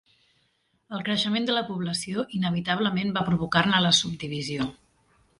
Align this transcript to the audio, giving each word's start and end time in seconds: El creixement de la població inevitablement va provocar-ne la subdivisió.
El 0.99 1.01
creixement 1.09 1.43
de 1.49 1.57
la 1.57 1.61
població 1.67 2.23
inevitablement 2.37 3.11
va 3.19 3.23
provocar-ne 3.27 3.83
la 3.87 3.93
subdivisió. 3.99 4.67